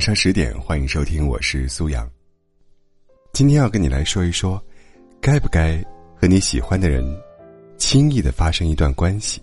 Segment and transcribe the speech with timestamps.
[0.00, 2.10] 晚上十点，欢迎收听，我是苏阳。
[3.34, 4.58] 今天要跟你来说一说，
[5.20, 5.76] 该不该
[6.18, 7.04] 和你喜欢的人
[7.76, 9.42] 轻易的发生一段关系？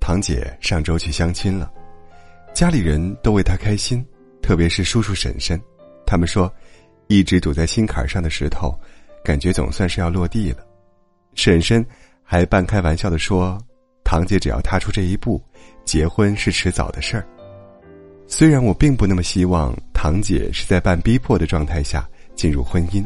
[0.00, 1.72] 堂姐上周去相亲了，
[2.52, 4.04] 家里人都为她开心，
[4.42, 5.62] 特别是叔叔婶婶，
[6.04, 6.52] 他们说，
[7.06, 8.76] 一直堵在心坎上的石头，
[9.22, 10.66] 感觉总算是要落地了。
[11.36, 11.86] 婶婶
[12.24, 13.56] 还半开玩笑的说，
[14.02, 15.40] 堂姐只要踏出这一步，
[15.84, 17.24] 结婚是迟早的事儿。
[18.30, 23.02] 虽然我并不那么希望堂姐是在半逼迫的状态下进入婚姻，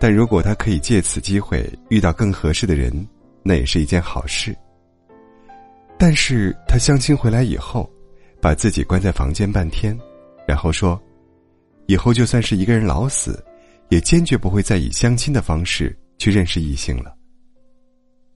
[0.00, 2.92] 但如果她可以借此机会遇到更合适的人，
[3.44, 4.54] 那也是一件好事。
[5.96, 7.88] 但是她相亲回来以后，
[8.40, 9.96] 把自己关在房间半天，
[10.48, 11.00] 然后说
[11.86, 13.42] ：“以后就算是一个人老死，
[13.88, 17.14] 也坚决不会再以相亲的方式去认识异性了。”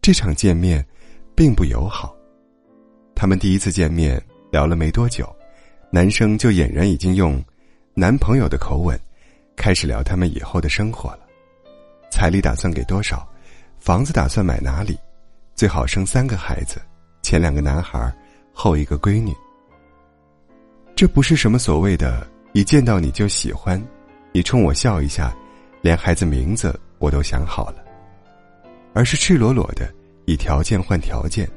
[0.00, 0.86] 这场见面，
[1.34, 2.14] 并不友好。
[3.16, 4.22] 他们第一次见面
[4.52, 5.28] 聊了没多久。
[5.90, 7.42] 男生就俨然已经用
[7.94, 8.98] 男朋友的口吻
[9.56, 11.20] 开始聊他们以后的生活了，
[12.10, 13.26] 彩礼打算给多少，
[13.78, 14.98] 房子打算买哪里，
[15.54, 16.78] 最好生三个孩子，
[17.22, 18.14] 前两个男孩，
[18.52, 19.34] 后一个闺女。
[20.94, 23.82] 这不是什么所谓的一见到你就喜欢，
[24.30, 25.34] 你冲我笑一下，
[25.80, 27.82] 连孩子名字我都想好了，
[28.92, 29.90] 而是赤裸裸的
[30.26, 31.48] 以条件换条件。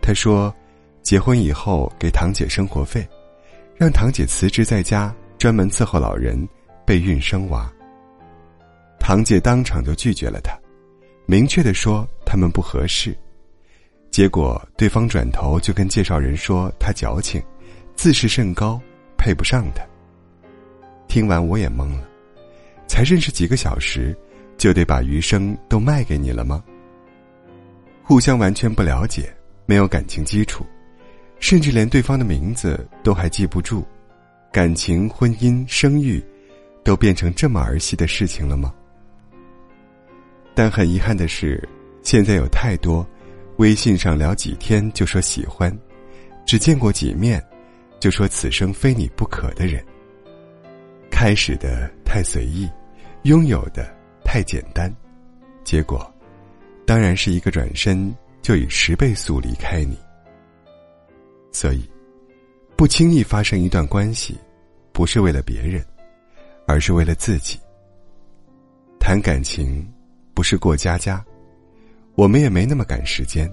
[0.00, 0.52] 他说，
[1.02, 3.06] 结婚以后给堂姐生活费。
[3.82, 6.48] 让堂姐辞职在家，专门伺候老人，
[6.86, 7.68] 备孕生娃。
[9.00, 10.56] 堂姐当场就拒绝了他，
[11.26, 13.12] 明确的说他们不合适。
[14.08, 17.42] 结果对方转头就跟介绍人说他矫情，
[17.96, 18.80] 自视甚高，
[19.18, 19.82] 配不上他。
[21.08, 22.08] 听完我也懵了，
[22.86, 24.16] 才认识几个小时，
[24.56, 26.62] 就得把余生都卖给你了吗？
[28.04, 29.34] 互相完全不了解，
[29.66, 30.64] 没有感情基础。
[31.42, 33.84] 甚至连对方的名字都还记不住，
[34.52, 36.24] 感情、婚姻、生育，
[36.84, 38.72] 都变成这么儿戏的事情了吗？
[40.54, 41.68] 但很遗憾的是，
[42.00, 43.04] 现在有太多
[43.56, 45.76] 微信上聊几天就说喜欢，
[46.46, 47.44] 只见过几面
[47.98, 49.84] 就说此生非你不可的人。
[51.10, 52.70] 开始的太随意，
[53.24, 53.92] 拥有的
[54.24, 54.94] 太简单，
[55.64, 56.08] 结果
[56.86, 59.98] 当然是一个转身就以十倍速离开你。
[61.52, 61.88] 所以，
[62.76, 64.36] 不轻易发生一段关系，
[64.90, 65.84] 不是为了别人，
[66.66, 67.60] 而是为了自己。
[68.98, 69.86] 谈感情，
[70.32, 71.22] 不是过家家，
[72.14, 73.48] 我们也没那么赶时间。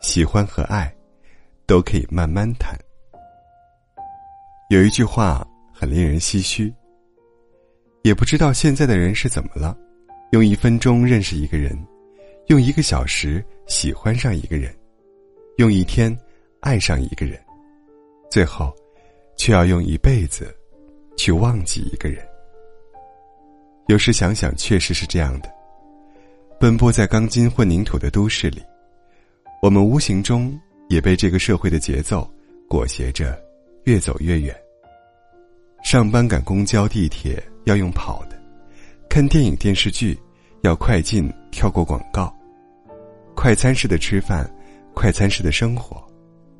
[0.00, 0.94] 喜欢和爱，
[1.66, 2.78] 都可以慢慢谈。
[4.70, 6.72] 有一句话很令人唏嘘，
[8.02, 9.76] 也不知道现在的人是怎么了，
[10.30, 11.76] 用一分钟认识一个人，
[12.46, 14.72] 用一个小时喜欢上一个人，
[15.56, 16.16] 用一天。
[16.66, 17.40] 爱上一个人，
[18.28, 18.74] 最后，
[19.36, 20.52] 却要用一辈子
[21.16, 22.26] 去忘记一个人。
[23.86, 25.54] 有时想想，确实是这样的。
[26.58, 28.60] 奔波在钢筋混凝土的都市里，
[29.62, 32.28] 我们无形中也被这个社会的节奏
[32.68, 33.40] 裹挟着，
[33.84, 34.52] 越走越远。
[35.84, 38.36] 上班赶公交、地铁要用跑的，
[39.08, 40.18] 看电影、电视剧
[40.62, 42.36] 要快进，跳过广告，
[43.36, 44.52] 快餐式的吃饭，
[44.94, 46.04] 快餐式的生活。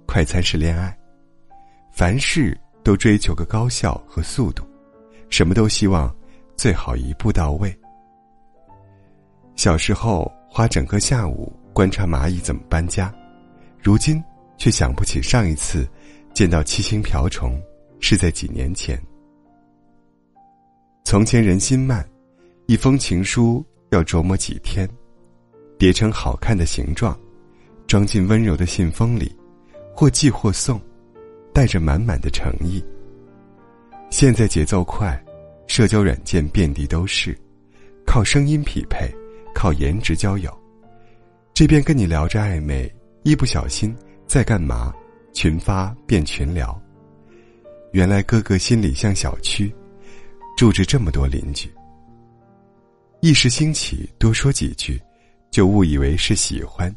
[0.06, 0.96] 快餐式恋爱，
[1.92, 4.64] 凡事都追求个高效和速度，
[5.28, 6.14] 什么都希望
[6.56, 7.76] 最好一步到位。
[9.56, 13.12] 小时候花整个下午观察蚂蚁怎么搬家，
[13.82, 14.22] 如今
[14.56, 15.86] 却想不起上一次
[16.32, 17.60] 见到七星瓢虫
[18.00, 19.00] 是在几年前。
[21.04, 22.06] 从前人心慢，
[22.66, 24.88] 一封情书要琢磨几天，
[25.78, 27.18] 叠成好看的形状，
[27.86, 29.34] 装进温柔的信封里。
[29.96, 30.78] 或寄或送，
[31.54, 32.84] 带着满满的诚意。
[34.10, 35.18] 现在节奏快，
[35.66, 37.34] 社交软件遍地都是，
[38.06, 39.10] 靠声音匹配，
[39.54, 40.54] 靠颜值交友。
[41.54, 43.96] 这边跟你聊着暧昧，一不小心
[44.26, 44.92] 在干嘛？
[45.32, 46.78] 群发变群聊。
[47.92, 49.74] 原来哥哥心里像小区，
[50.58, 51.72] 住着这么多邻居。
[53.20, 55.00] 一时兴起，多说几句，
[55.50, 56.94] 就误以为是喜欢。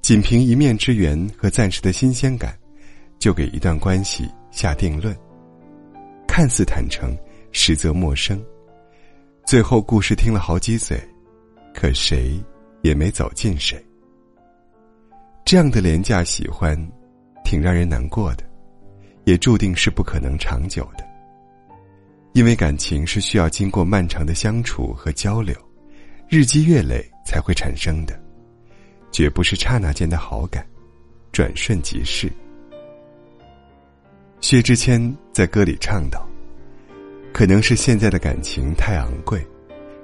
[0.00, 2.56] 仅凭一面之缘和暂时的新鲜感，
[3.18, 5.14] 就给一段关系下定论。
[6.26, 7.16] 看似坦诚，
[7.52, 8.42] 实则陌生。
[9.44, 10.98] 最后故事听了好几嘴，
[11.74, 12.40] 可谁
[12.82, 13.82] 也没走近谁。
[15.44, 16.78] 这样的廉价喜欢，
[17.44, 18.44] 挺让人难过的，
[19.24, 21.04] 也注定是不可能长久的。
[22.34, 25.56] 因为感情是需要经过漫长的相处和交流，
[26.28, 28.18] 日积月累才会产生的。
[29.10, 30.66] 绝不是刹那间的好感，
[31.32, 32.30] 转瞬即逝。
[34.40, 36.24] 薛之谦在歌里唱道
[37.34, 39.44] ：“可能是现在的感情太昂贵，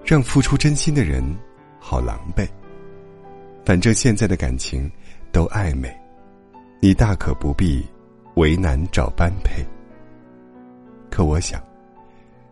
[0.05, 1.23] 让付出真心的人
[1.79, 2.49] 好狼狈。
[3.65, 4.91] 反正现在的感情
[5.31, 5.89] 都暧昧，
[6.81, 7.87] 你大可不必
[8.35, 9.65] 为难找般配。
[11.11, 11.62] 可我想，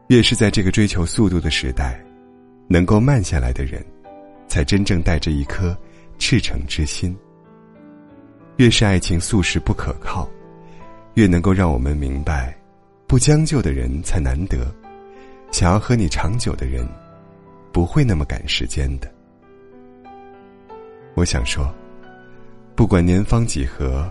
[0.06, 2.00] 越是在这个追求速度的时代，
[2.68, 3.84] 能够慢下来的人，
[4.46, 5.76] 才真正带着一颗
[6.22, 7.18] 赤诚之心。
[8.58, 10.30] 越是爱情速食不可靠。”
[11.14, 12.56] 越能够让我们明白，
[13.08, 14.72] 不将就的人才难得。
[15.50, 16.88] 想要和你长久的人，
[17.72, 19.12] 不会那么赶时间的。
[21.14, 21.68] 我想说，
[22.76, 24.08] 不管年方几何，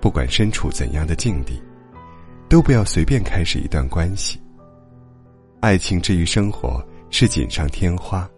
[0.00, 1.62] 不管身处怎样的境地，
[2.48, 4.40] 都不要随便开始一段关系。
[5.60, 8.28] 爱情之于生活是锦上添花，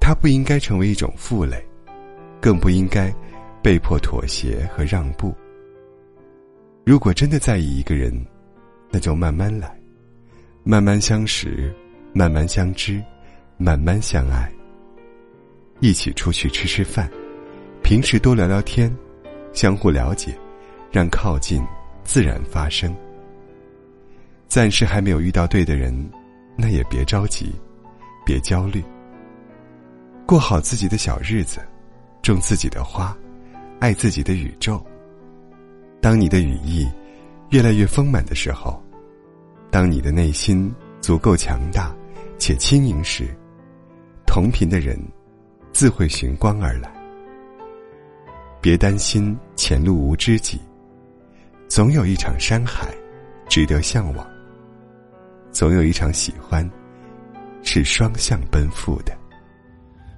[0.00, 1.64] 它不应该成为一种负累，
[2.44, 3.10] 更不应该
[3.62, 5.34] 被迫妥协和让步。
[6.84, 8.12] 如果真的在意一个人，
[8.90, 9.74] 那就慢慢来，
[10.62, 11.74] 慢慢相识，
[12.12, 13.02] 慢慢相知，
[13.56, 14.52] 慢慢相爱。
[15.80, 17.10] 一起出去吃吃饭，
[17.82, 18.94] 平时多聊聊天，
[19.54, 20.38] 相互了解，
[20.92, 21.64] 让靠近
[22.02, 22.94] 自然发生。
[24.48, 25.94] 暂时还没有遇到对的人，
[26.58, 27.54] 那也别着急，
[28.22, 28.84] 别焦虑。
[30.26, 31.58] 过好自己的小日子，
[32.24, 33.14] 种自己的花，
[33.80, 34.82] 爱自己的宇宙。
[36.00, 36.88] 当你的羽翼
[37.50, 38.82] 越来越丰满的时候，
[39.70, 41.94] 当你的内心足够强大
[42.38, 43.28] 且轻盈时，
[44.26, 44.98] 同频的人
[45.72, 46.90] 自会寻光而来。
[48.60, 50.58] 别担心前路无知己，
[51.68, 52.88] 总有一场山海
[53.50, 54.26] 值得向往，
[55.52, 56.68] 总有一场喜欢
[57.62, 59.14] 是双向奔赴的。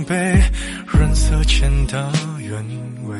[0.00, 0.42] 防备，
[0.86, 2.56] 润色前的原
[3.04, 3.18] 味。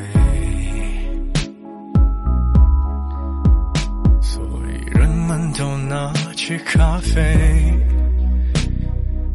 [4.21, 7.21] 所以人们都拿起咖啡，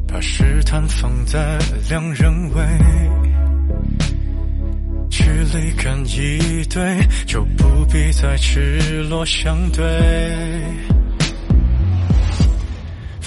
[0.08, 1.58] 把试探放在
[1.88, 2.66] 两人位，
[5.08, 10.95] 距离感一对，就不必再赤裸相对。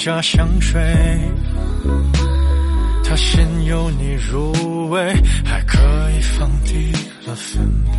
[0.00, 0.80] 廉价香水。
[3.04, 5.14] 它先由你入味，
[5.44, 5.78] 还可
[6.16, 6.90] 以放低
[7.26, 7.98] 了分贝。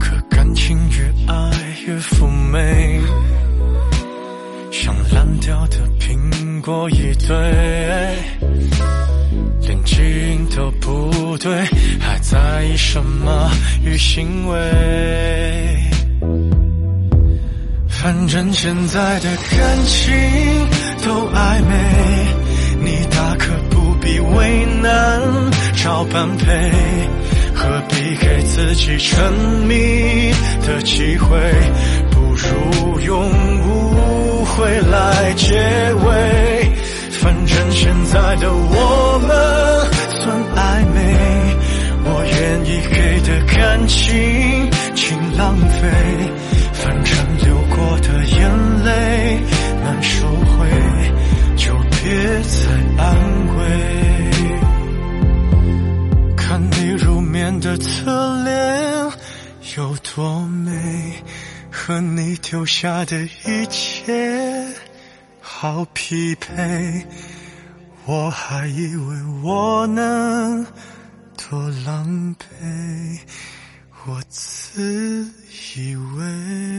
[0.00, 1.52] 可感情越爱
[1.86, 3.00] 越妩媚，
[4.72, 7.36] 像烂掉的苹果一堆，
[9.60, 10.02] 连基
[10.32, 11.38] 因都不。
[11.38, 11.64] 对，
[12.00, 13.48] 还在意什么
[13.84, 15.88] 与行为？
[18.08, 20.14] 反正现在的感情
[21.04, 21.74] 都暧昧，
[22.80, 25.20] 你大可不必为难
[25.76, 26.46] 找般配，
[27.54, 29.30] 何必给自己沉
[29.66, 30.32] 迷
[30.66, 31.38] 的机会？
[57.68, 59.12] 的侧脸
[59.76, 61.22] 有多美，
[61.70, 64.74] 和你丢下的一切。
[65.42, 67.06] 好匹配，
[68.06, 70.64] 我还以为我能
[71.36, 73.18] 多狼狈，
[74.06, 75.30] 我自
[75.76, 76.77] 以为。